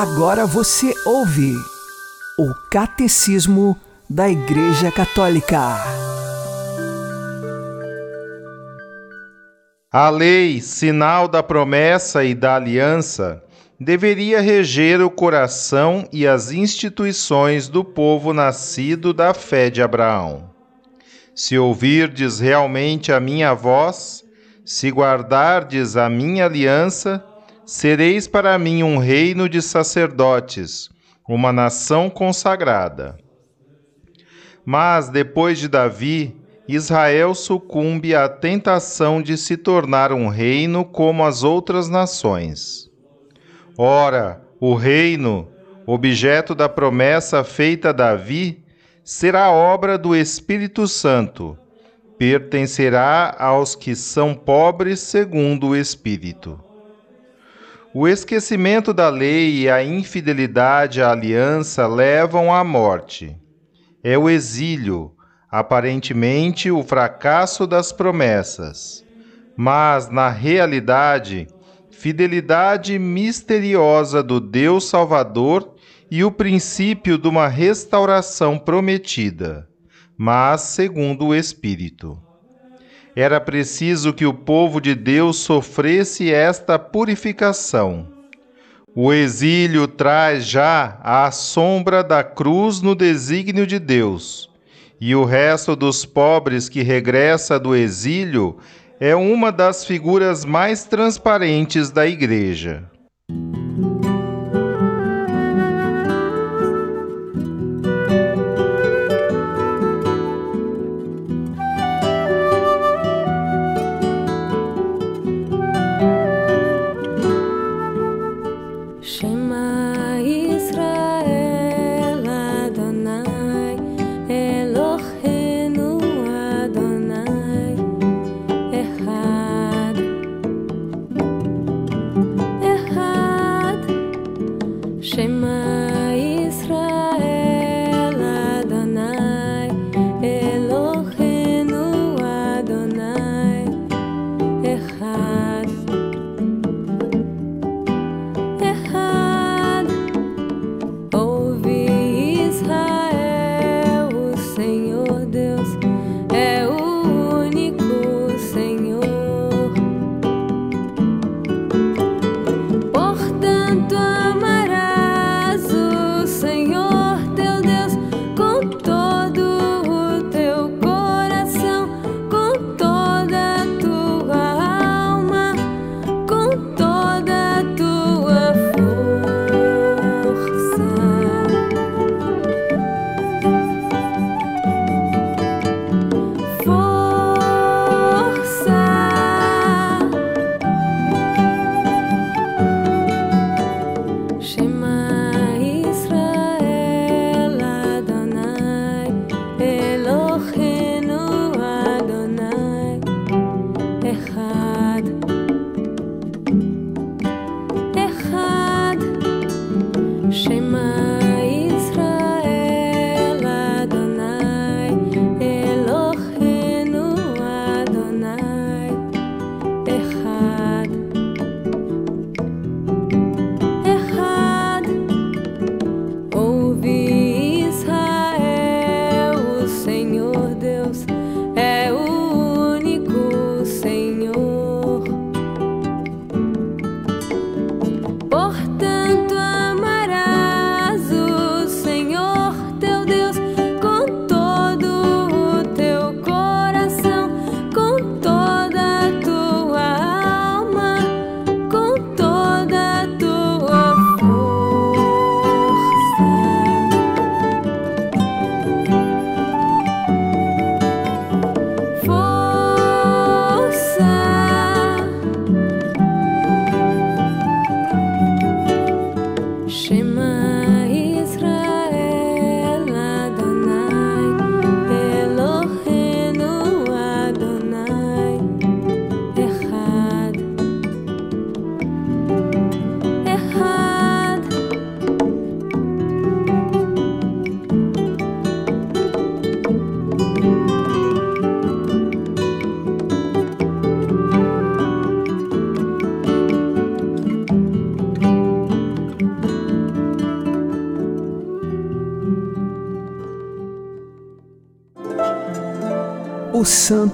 Agora 0.00 0.46
você 0.46 0.94
ouve 1.04 1.56
o 2.38 2.54
Catecismo 2.70 3.76
da 4.08 4.28
Igreja 4.28 4.92
Católica. 4.92 5.58
A 9.90 10.08
lei, 10.08 10.60
sinal 10.60 11.26
da 11.26 11.42
promessa 11.42 12.22
e 12.22 12.32
da 12.32 12.54
aliança, 12.54 13.42
deveria 13.80 14.40
reger 14.40 15.00
o 15.00 15.10
coração 15.10 16.08
e 16.12 16.28
as 16.28 16.52
instituições 16.52 17.68
do 17.68 17.82
povo 17.82 18.32
nascido 18.32 19.12
da 19.12 19.34
fé 19.34 19.68
de 19.68 19.82
Abraão. 19.82 20.48
Se 21.34 21.58
ouvirdes 21.58 22.38
realmente 22.38 23.10
a 23.10 23.18
minha 23.18 23.52
voz, 23.52 24.22
se 24.64 24.90
guardardes 24.90 25.96
a 25.96 26.08
minha 26.08 26.44
aliança, 26.44 27.24
sereis 27.68 28.26
para 28.26 28.58
mim 28.58 28.82
um 28.82 28.96
reino 28.96 29.46
de 29.46 29.60
sacerdotes, 29.60 30.88
uma 31.28 31.52
nação 31.52 32.08
consagrada. 32.08 33.18
Mas 34.64 35.10
depois 35.10 35.58
de 35.58 35.68
Davi, 35.68 36.34
Israel 36.66 37.34
sucumbe 37.34 38.14
à 38.14 38.26
tentação 38.26 39.20
de 39.20 39.36
se 39.36 39.54
tornar 39.54 40.14
um 40.14 40.28
reino 40.28 40.82
como 40.82 41.26
as 41.26 41.44
outras 41.44 41.90
nações. 41.90 42.90
Ora, 43.76 44.40
o 44.58 44.74
reino, 44.74 45.46
objeto 45.84 46.54
da 46.54 46.70
promessa 46.70 47.44
feita 47.44 47.90
a 47.90 47.92
Davi, 47.92 48.64
será 49.04 49.50
obra 49.50 49.98
do 49.98 50.16
Espírito 50.16 50.88
Santo, 50.88 51.54
pertencerá 52.16 53.36
aos 53.38 53.76
que 53.76 53.94
são 53.94 54.34
pobres 54.34 55.00
segundo 55.00 55.68
o 55.68 55.76
Espírito. 55.76 56.58
O 57.94 58.06
esquecimento 58.06 58.92
da 58.92 59.08
lei 59.08 59.62
e 59.62 59.70
a 59.70 59.82
infidelidade 59.82 61.00
à 61.00 61.10
aliança 61.10 61.86
levam 61.86 62.52
à 62.52 62.62
morte. 62.62 63.34
É 64.04 64.16
o 64.18 64.28
exílio, 64.28 65.12
aparentemente 65.50 66.70
o 66.70 66.82
fracasso 66.82 67.66
das 67.66 67.90
promessas, 67.90 69.02
mas, 69.56 70.10
na 70.10 70.28
realidade, 70.28 71.48
fidelidade 71.90 72.98
misteriosa 72.98 74.22
do 74.22 74.38
Deus 74.38 74.86
Salvador 74.88 75.74
e 76.10 76.22
o 76.22 76.30
princípio 76.30 77.16
de 77.16 77.26
uma 77.26 77.48
restauração 77.48 78.58
prometida, 78.58 79.66
mas 80.16 80.60
segundo 80.60 81.28
o 81.28 81.34
Espírito. 81.34 82.27
Era 83.20 83.40
preciso 83.40 84.12
que 84.12 84.24
o 84.24 84.32
povo 84.32 84.80
de 84.80 84.94
Deus 84.94 85.38
sofresse 85.38 86.32
esta 86.32 86.78
purificação. 86.78 88.06
O 88.94 89.12
exílio 89.12 89.88
traz 89.88 90.44
já 90.44 91.00
a 91.02 91.28
sombra 91.32 92.04
da 92.04 92.22
cruz 92.22 92.80
no 92.80 92.94
desígnio 92.94 93.66
de 93.66 93.80
Deus, 93.80 94.48
e 95.00 95.16
o 95.16 95.24
resto 95.24 95.74
dos 95.74 96.04
pobres 96.04 96.68
que 96.68 96.80
regressa 96.80 97.58
do 97.58 97.74
exílio 97.74 98.56
é 99.00 99.16
uma 99.16 99.50
das 99.50 99.84
figuras 99.84 100.44
mais 100.44 100.84
transparentes 100.84 101.90
da 101.90 102.06
Igreja. 102.06 102.88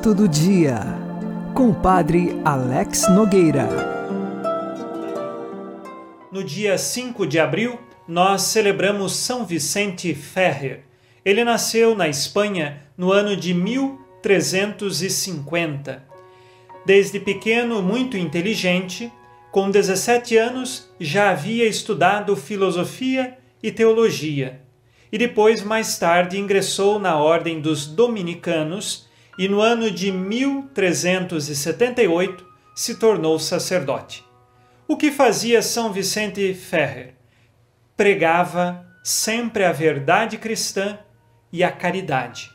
Santo 0.05 0.15
do 0.15 0.29
Dia, 0.29 0.81
com 1.55 1.71
o 1.71 1.75
Padre 1.75 2.39
Alex 2.45 3.09
Nogueira. 3.09 3.67
No 6.31 6.45
dia 6.45 6.77
5 6.77 7.27
de 7.27 7.41
abril, 7.41 7.81
nós 8.07 8.43
celebramos 8.43 9.17
São 9.17 9.47
Vicente 9.47 10.15
Ferrer. 10.15 10.83
Ele 11.25 11.43
nasceu 11.43 11.95
na 11.95 12.07
Espanha 12.07 12.83
no 12.99 13.13
ano 13.13 13.35
de 13.35 13.55
1350. 13.55 16.05
Desde 16.85 17.19
pequeno, 17.19 17.81
muito 17.81 18.19
inteligente, 18.19 19.11
com 19.51 19.71
17 19.71 20.37
anos 20.37 20.93
já 21.01 21.31
havia 21.31 21.67
estudado 21.67 22.37
filosofia 22.37 23.39
e 23.63 23.73
teologia. 23.73 24.61
E 25.11 25.17
depois, 25.17 25.63
mais 25.63 25.99
tarde, 25.99 26.39
ingressou 26.39 26.99
na 26.99 27.17
Ordem 27.17 27.59
dos 27.59 27.87
Dominicanos 27.87 29.04
e 29.39 29.49
no 29.49 29.61
ano 29.61 29.91
de 29.91 30.13
1378 30.13 32.47
se 32.75 32.95
tornou 32.97 33.39
sacerdote. 33.39 34.25
O 34.87 34.97
que 34.97 35.11
fazia 35.11 35.63
São 35.63 35.91
Vicente 35.93 36.55
Ferrer? 36.55 37.15
Pregava 37.97 38.87
sempre 39.03 39.65
a 39.65 39.73
verdade 39.73 40.37
cristã 40.39 40.99
e 41.53 41.65
a 41.65 41.71
caridade. 41.71 42.51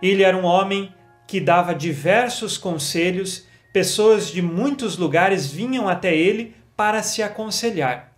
Ele 0.00 0.22
era 0.22 0.36
um 0.36 0.44
homem 0.44 0.94
que 1.26 1.40
dava 1.40 1.74
diversos 1.74 2.56
conselhos, 2.56 3.44
pessoas 3.72 4.28
de 4.28 4.40
muitos 4.40 4.96
lugares 4.96 5.50
vinham 5.50 5.88
até 5.88 6.16
ele 6.16 6.54
para 6.76 7.02
se 7.02 7.20
aconselhar. 7.22 8.12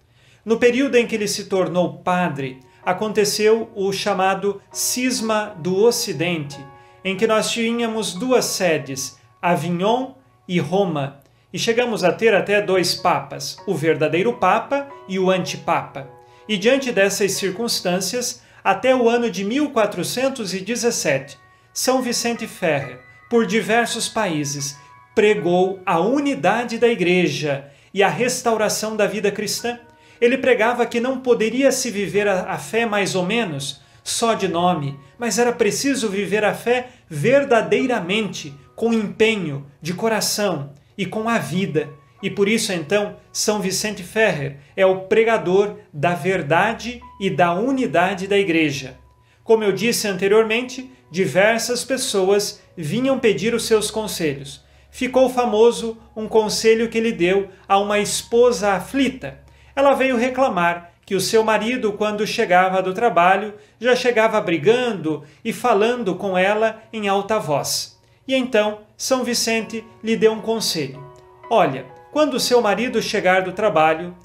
No 0.45 0.59
período 0.59 0.97
em 0.97 1.07
que 1.07 1.15
ele 1.15 1.27
se 1.27 1.47
tornou 1.47 1.99
padre, 1.99 2.61
aconteceu 2.85 3.71
o 3.75 3.91
chamado 3.93 4.61
Cisma 4.71 5.57
do 5.59 5.77
Ocidente, 5.77 6.59
em 7.05 7.17
que 7.17 7.27
nós 7.27 7.51
tínhamos 7.51 8.15
duas 8.15 8.45
sedes, 8.45 9.19
Avignon 9.41 10.13
e 10.47 10.59
Roma, 10.59 11.21
e 11.53 11.59
chegamos 11.59 12.05
a 12.05 12.13
ter 12.13 12.35
até 12.35 12.63
dois 12.63 12.95
papas, 12.95 13.57
o 13.67 13.75
verdadeiro 13.75 14.35
papa 14.35 14.87
e 15.09 15.19
o 15.19 15.31
antipapa. 15.31 16.09
E 16.49 16.57
diante 16.57 16.93
dessas 16.93 17.33
circunstâncias, 17.33 18.43
até 18.63 18.95
o 18.95 19.09
ano 19.09 19.31
de 19.31 19.45
1417, 19.45 21.39
São 21.73 22.03
Vicente 22.03 22.47
Ferrer, 22.47 23.01
por 23.29 23.47
diversos 23.47 24.09
países, 24.09 24.77
pregou 25.15 25.81
a 25.85 25.99
unidade 26.01 26.79
da 26.79 26.89
Igreja 26.89 27.71
e 27.93 28.03
a 28.03 28.09
restauração 28.09 28.97
da 28.97 29.07
vida 29.07 29.31
cristã. 29.31 29.79
Ele 30.21 30.39
pregava 30.39 30.87
que 30.87 31.01
não 31.01 31.21
poderia 31.21 31.73
se 31.73 31.91
viver 31.91 32.29
a, 32.29 32.53
a 32.53 32.59
fé 32.59 32.87
mais 32.87 33.15
ou 33.15 33.25
menos, 33.25 33.81
só 34.03 34.35
de 34.35 34.49
nome, 34.49 34.99
mas 35.19 35.39
era 35.39 35.53
preciso 35.53 36.09
viver 36.09 36.45
a 36.45 36.55
fé 36.55 36.89
verdadeiramente, 37.09 38.55
com 38.75 38.93
empenho, 38.93 39.67
de 39.81 39.93
coração 39.95 40.73
e 40.97 41.05
com 41.07 41.29
a 41.29 41.39
vida. 41.39 41.89
E 42.23 42.31
por 42.31 42.49
isso, 42.49 42.73
então, 42.73 43.17
São 43.33 43.61
Vicente 43.61 44.03
Ferrer 44.03 44.59
é 44.77 44.85
o 44.85 45.01
pregador 45.03 45.77
da 45.93 46.15
verdade 46.15 47.01
e 47.21 47.31
da 47.31 47.55
unidade 47.55 48.27
da 48.27 48.39
Igreja. 48.39 48.99
Como 49.43 49.65
eu 49.65 49.73
disse 49.73 50.07
anteriormente, 50.07 50.91
diversas 51.11 51.85
pessoas 51.85 52.63
vinham 52.77 53.19
pedir 53.19 53.55
os 53.55 53.65
seus 53.65 53.91
conselhos. 53.91 54.63
Ficou 54.91 55.31
famoso 55.31 55.97
um 56.15 56.29
conselho 56.29 56.89
que 56.89 56.99
ele 56.99 57.13
deu 57.13 57.49
a 57.67 57.79
uma 57.79 57.99
esposa 57.99 58.73
aflita. 58.73 59.39
Ela 59.75 59.95
veio 59.95 60.17
reclamar 60.17 60.89
que 61.11 61.16
o 61.16 61.20
seu 61.20 61.42
marido, 61.42 61.92
quando 61.94 62.25
chegava 62.25 62.81
do 62.81 62.94
trabalho, 62.94 63.55
já 63.81 63.96
chegava 63.96 64.40
brigando 64.40 65.25
e 65.44 65.53
falando 65.53 66.14
com 66.14 66.38
ela 66.38 66.85
em 66.92 67.09
alta 67.09 67.37
voz. 67.37 68.01
E 68.29 68.33
então 68.33 68.83
São 68.96 69.25
Vicente 69.25 69.85
lhe 70.05 70.14
deu 70.16 70.31
um 70.31 70.40
conselho: 70.40 71.05
Olha, 71.51 71.85
quando 72.12 72.38
seu 72.38 72.62
marido 72.62 73.03
chegar 73.03 73.42
do 73.42 73.51
trabalho, 73.51 74.16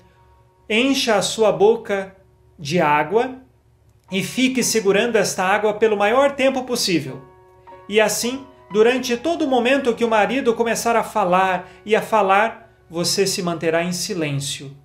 encha 0.70 1.16
a 1.16 1.24
sua 1.24 1.52
boca 1.52 2.16
de 2.60 2.80
água 2.80 3.34
e 4.12 4.22
fique 4.22 4.62
segurando 4.62 5.16
esta 5.16 5.44
água 5.44 5.74
pelo 5.74 5.98
maior 5.98 6.36
tempo 6.36 6.66
possível. 6.66 7.20
E 7.90 8.00
assim, 8.00 8.46
durante 8.70 9.18
todo 9.18 9.46
o 9.46 9.50
momento 9.50 9.96
que 9.96 10.06
o 10.06 10.08
marido 10.08 10.54
começar 10.54 10.96
a 10.96 11.04
falar 11.04 11.68
e 11.84 11.96
a 11.96 12.02
falar, 12.04 12.72
você 12.88 13.26
se 13.26 13.42
manterá 13.42 13.84
em 13.84 13.92
silêncio. 13.92 14.85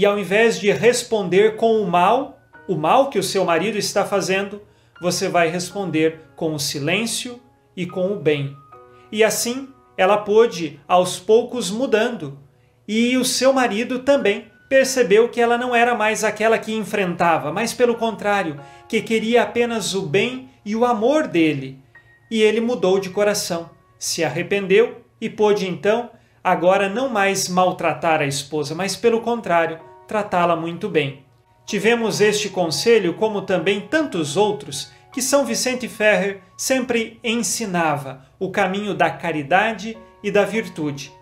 E 0.00 0.06
ao 0.06 0.18
invés 0.18 0.58
de 0.58 0.72
responder 0.72 1.56
com 1.56 1.78
o 1.82 1.86
mal, 1.86 2.40
o 2.66 2.74
mal 2.74 3.10
que 3.10 3.18
o 3.18 3.22
seu 3.22 3.44
marido 3.44 3.76
está 3.76 4.02
fazendo, 4.02 4.62
você 4.98 5.28
vai 5.28 5.48
responder 5.48 6.20
com 6.34 6.54
o 6.54 6.58
silêncio 6.58 7.38
e 7.76 7.84
com 7.84 8.10
o 8.10 8.16
bem. 8.16 8.56
E 9.12 9.22
assim 9.22 9.68
ela 9.98 10.16
pôde 10.16 10.80
aos 10.88 11.18
poucos 11.18 11.70
mudando. 11.70 12.38
E 12.88 13.14
o 13.18 13.26
seu 13.26 13.52
marido 13.52 13.98
também 13.98 14.46
percebeu 14.70 15.28
que 15.28 15.38
ela 15.38 15.58
não 15.58 15.76
era 15.76 15.94
mais 15.94 16.24
aquela 16.24 16.56
que 16.56 16.72
enfrentava, 16.72 17.52
mas 17.52 17.74
pelo 17.74 17.94
contrário, 17.94 18.58
que 18.88 19.02
queria 19.02 19.42
apenas 19.42 19.94
o 19.94 20.00
bem 20.00 20.48
e 20.64 20.74
o 20.74 20.86
amor 20.86 21.26
dele. 21.26 21.78
E 22.30 22.40
ele 22.40 22.62
mudou 22.62 22.98
de 22.98 23.10
coração, 23.10 23.68
se 23.98 24.24
arrependeu 24.24 25.02
e 25.20 25.28
pôde 25.28 25.68
então 25.68 26.08
agora 26.42 26.88
não 26.88 27.10
mais 27.10 27.50
maltratar 27.50 28.22
a 28.22 28.26
esposa, 28.26 28.74
mas 28.74 28.96
pelo 28.96 29.20
contrário, 29.20 29.89
tratá-la 30.10 30.56
muito 30.56 30.88
bem. 30.88 31.24
Tivemos 31.64 32.20
este 32.20 32.48
conselho, 32.48 33.14
como 33.14 33.42
também 33.42 33.82
tantos 33.82 34.36
outros, 34.36 34.90
que 35.12 35.22
São 35.22 35.44
Vicente 35.46 35.86
Ferrer 35.86 36.40
sempre 36.56 37.20
ensinava 37.22 38.26
o 38.36 38.50
caminho 38.50 38.92
da 38.92 39.08
caridade 39.08 39.96
e 40.20 40.28
da 40.28 40.44
virtude. 40.44 41.12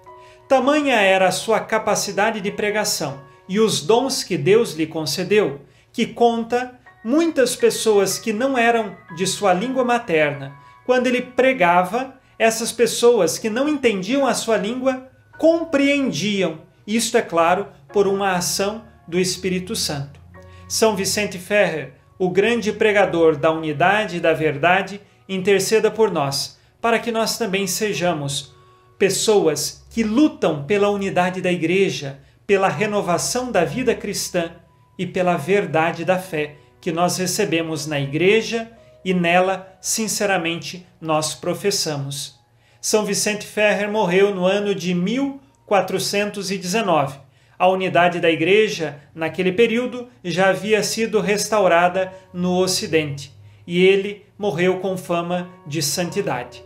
Tamanha 0.49 0.95
era 0.95 1.29
a 1.29 1.31
sua 1.31 1.61
capacidade 1.61 2.41
de 2.41 2.51
pregação 2.51 3.21
e 3.47 3.61
os 3.61 3.83
dons 3.83 4.25
que 4.25 4.39
Deus 4.39 4.73
lhe 4.73 4.87
concedeu, 4.87 5.61
que 5.93 6.07
conta 6.07 6.81
muitas 7.05 7.55
pessoas 7.55 8.19
que 8.19 8.33
não 8.33 8.57
eram 8.57 8.97
de 9.15 9.27
sua 9.27 9.53
língua 9.53 9.85
materna, 9.85 10.57
quando 10.87 11.09
ele 11.09 11.21
pregava, 11.21 12.15
essas 12.39 12.73
pessoas 12.73 13.39
que 13.39 13.51
não 13.51 13.69
entendiam 13.69 14.27
a 14.27 14.33
sua 14.33 14.57
língua 14.57 15.11
compreendiam. 15.37 16.67
Isto 16.87 17.19
é 17.19 17.23
claro 17.23 17.69
por 17.93 18.07
uma 18.07 18.33
ação 18.33 18.85
do 19.07 19.19
Espírito 19.19 19.75
Santo. 19.75 20.21
São 20.69 20.95
Vicente 20.95 21.39
Ferrer 21.39 21.99
o 22.19 22.29
grande 22.29 22.73
pregador 22.73 23.37
da 23.37 23.53
unidade 23.53 24.17
e 24.17 24.21
da 24.21 24.33
verdade, 24.33 25.01
interceda 25.29 25.89
por 25.91 26.11
nós, 26.11 26.59
para 26.81 26.99
que 26.99 27.13
nós 27.13 27.39
também 27.39 27.67
sejamos 27.67 28.55
pessoas 28.99 29.87
que 29.91 30.03
lutam 30.03 30.65
pela 30.65 30.91
unidade 30.91 31.41
da 31.41 31.53
Igreja, 31.53 32.19
pela 32.47 32.69
renovação 32.69 33.53
da 33.53 33.65
vida 33.65 33.95
cristã 33.95 34.51
e 34.99 35.07
pela 35.07 35.37
verdade 35.37 36.05
da 36.05 36.19
fé 36.19 36.57
que 36.81 36.91
nós 36.91 37.19
recebemos 37.19 37.87
na 37.87 38.01
Igreja 38.01 38.73
e 39.05 39.15
nela, 39.15 39.79
sinceramente, 39.81 40.85
nós 41.01 41.35
professamos. 41.35 42.37
São 42.81 43.05
Vicente 43.05 43.47
Ferrer 43.47 43.91
morreu 43.91 44.35
no 44.35 44.45
ano 44.45 44.75
de 44.75 44.95
1419 44.95 47.28
a 47.59 47.69
unidade 47.69 48.21
da 48.21 48.31
Igreja, 48.31 49.01
naquele 49.15 49.53
período, 49.53 50.09
já 50.23 50.51
havia 50.51 50.83
sido 50.83 51.21
restaurada 51.21 52.13
no 52.33 52.57
Ocidente 52.59 53.37
e 53.67 53.85
ele 53.85 54.25
morreu 54.39 54.79
com 54.79 54.97
fama 54.97 55.51
de 55.67 55.83
santidade. 55.83 56.65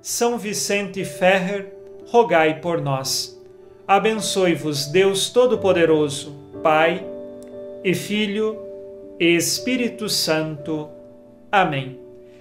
São 0.00 0.36
Vicente 0.36 1.04
Ferrer, 1.04 1.72
rogai 2.08 2.60
por 2.60 2.80
nós. 2.80 3.40
Abençoe-vos 3.86 4.86
Deus 4.86 5.30
Todo-Poderoso, 5.30 6.34
Pai 6.62 7.06
e 7.84 7.94
Filho 7.94 8.58
e 9.20 9.36
Espírito 9.36 10.08
Santo. 10.08 10.88
Amém. 11.50 12.00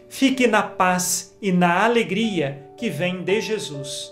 Fique 0.10 0.48
na 0.48 0.64
paz 0.64 1.38
e 1.42 1.52
na 1.52 1.84
alegria 1.84 2.64
que 2.78 2.90
vem 2.90 3.22
de 3.22 3.40
Jesus. 3.40 4.12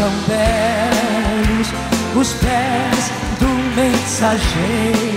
São 0.00 0.10
belos 0.26 1.68
os 2.16 2.32
pés 2.32 3.12
do 3.38 3.48
mensageiro 3.76 5.09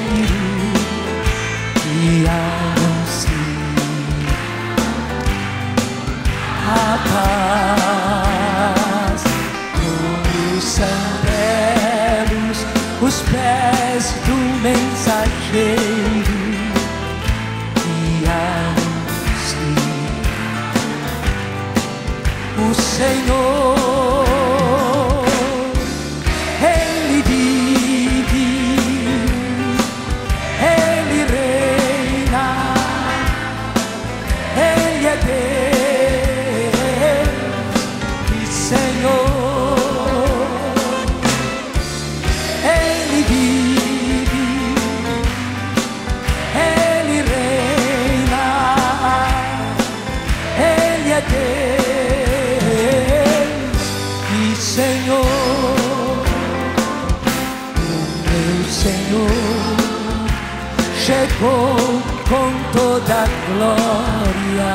chegou 61.33 62.01
com 62.29 62.51
toda 62.71 63.25
glória. 63.47 64.73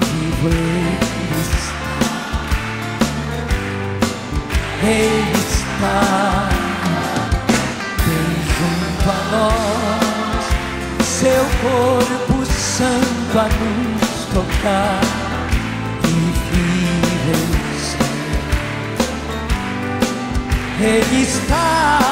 Vivo 0.00 0.48
Ele 0.48 0.98
está, 1.40 2.08
Ele 4.82 5.36
está 5.36 6.48
bem 8.06 8.30
junto 8.56 9.06
a 9.10 9.12
nós, 9.32 10.44
seu 11.04 11.44
corpo 11.62 12.36
santo 12.46 13.38
a 13.38 13.44
nos 13.44 14.08
tocar 14.32 15.00
e 16.04 16.18
Ele 20.80 21.22
está, 21.22 22.07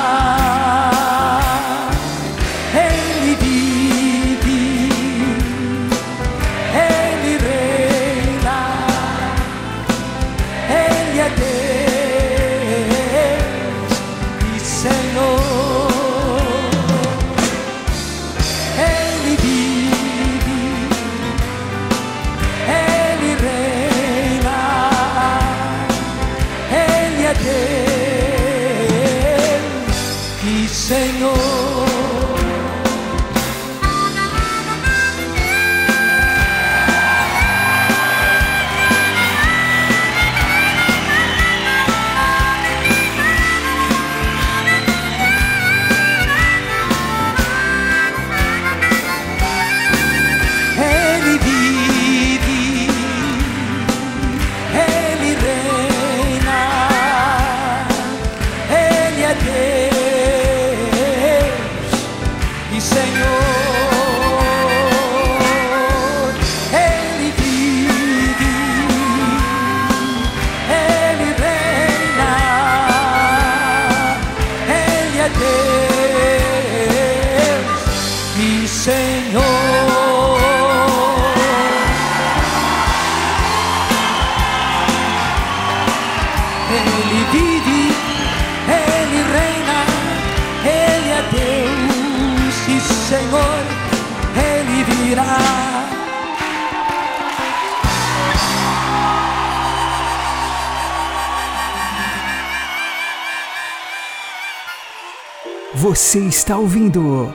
Você 106.17 106.29
está 106.29 106.57
ouvindo 106.57 107.35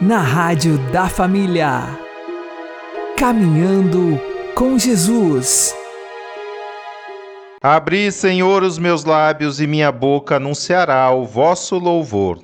na 0.00 0.18
Rádio 0.18 0.76
da 0.90 1.08
Família. 1.08 1.96
Caminhando 3.16 4.20
com 4.56 4.76
Jesus. 4.76 5.72
Abri, 7.62 8.10
Senhor, 8.10 8.64
os 8.64 8.76
meus 8.76 9.04
lábios 9.04 9.60
e 9.60 9.68
minha 9.68 9.92
boca 9.92 10.34
anunciará 10.34 11.08
o 11.12 11.24
vosso 11.24 11.78
louvor. 11.78 12.40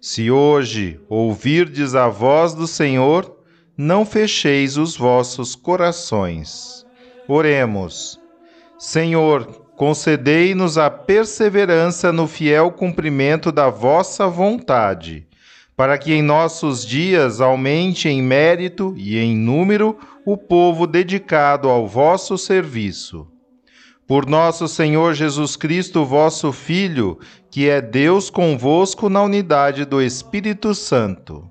Se 0.00 0.30
hoje 0.30 0.98
ouvirdes 1.06 1.94
a 1.94 2.08
voz 2.08 2.54
do 2.54 2.66
Senhor, 2.66 3.30
não 3.76 4.06
fecheis 4.06 4.78
os 4.78 4.96
vossos 4.96 5.54
corações. 5.54 6.86
Oremos. 7.28 8.18
Senhor, 8.78 9.63
concedei-nos 9.76 10.78
a 10.78 10.88
perseverança 10.88 12.12
no 12.12 12.26
fiel 12.26 12.70
cumprimento 12.70 13.50
da 13.50 13.68
vossa 13.68 14.26
vontade, 14.28 15.26
para 15.76 15.98
que 15.98 16.12
em 16.12 16.22
nossos 16.22 16.86
dias 16.86 17.40
aumente 17.40 18.08
em 18.08 18.22
mérito 18.22 18.94
e 18.96 19.18
em 19.18 19.36
número 19.36 19.98
o 20.24 20.36
povo 20.36 20.86
dedicado 20.86 21.68
ao 21.68 21.86
vosso 21.86 22.38
serviço. 22.38 23.26
Por 24.06 24.26
nosso 24.26 24.68
Senhor 24.68 25.14
Jesus 25.14 25.56
Cristo, 25.56 26.04
vosso 26.04 26.52
Filho, 26.52 27.18
que 27.50 27.68
é 27.68 27.80
Deus 27.80 28.28
convosco 28.30 29.08
na 29.08 29.22
unidade 29.22 29.84
do 29.84 30.00
Espírito 30.00 30.74
Santo. 30.74 31.50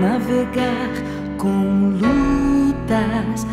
Navegar 0.00 0.90
com 1.38 1.90
lutas 2.00 3.46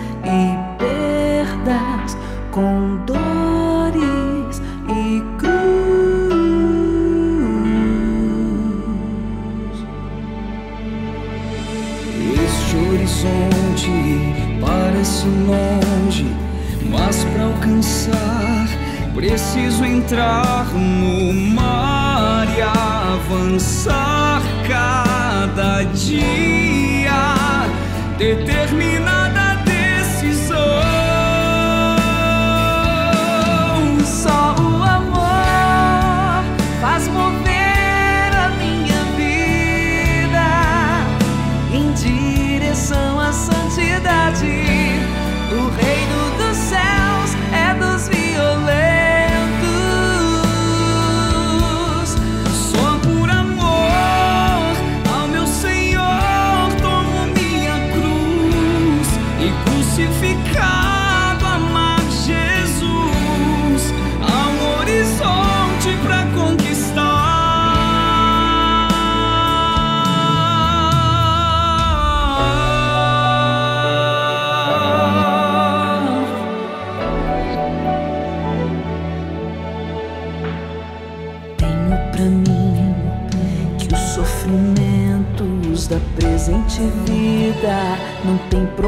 crucificado. 59.94 60.83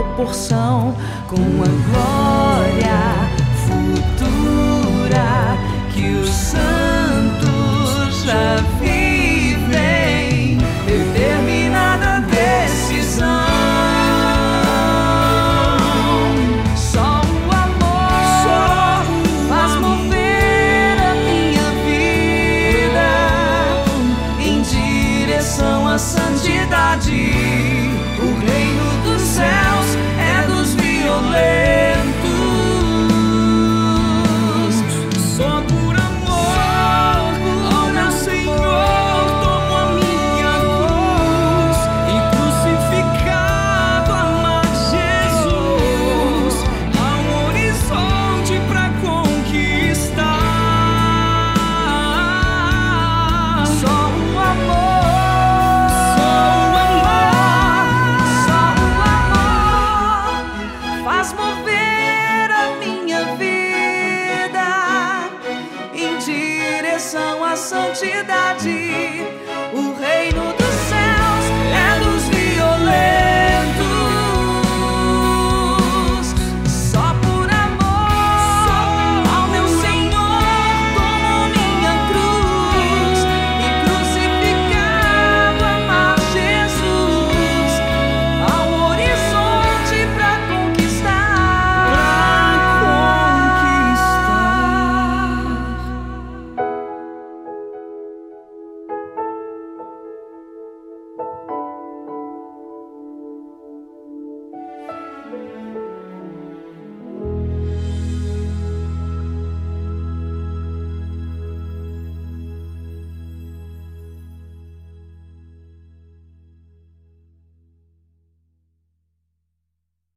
Proporção 0.05 0.95
com 1.27 1.35
a 1.35 1.67
glória 1.89 3.14